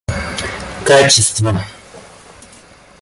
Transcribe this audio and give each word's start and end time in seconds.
качество 0.87 1.37